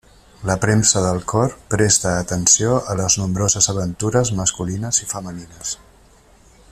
La 0.49 0.53
premsa 0.61 1.01
del 1.03 1.19
cor 1.31 1.53
presta 1.73 2.13
atenció 2.21 2.71
a 2.93 2.97
les 3.03 3.19
nombroses 3.25 3.69
aventures 3.75 4.33
masculines 4.41 5.03
i 5.05 5.09
femenines. 5.13 5.77